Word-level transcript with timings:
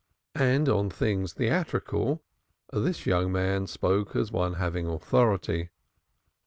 And 0.33 0.67
on 0.67 0.89
things 0.89 1.33
theatrical 1.33 2.23
this 2.73 3.05
young 3.05 3.31
man 3.31 3.67
spoke 3.67 4.15
as 4.15 4.31
one 4.31 4.55
having 4.55 4.87
authority. 4.87 5.69